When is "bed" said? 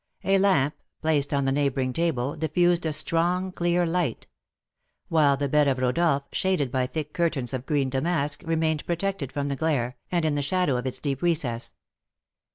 5.47-5.67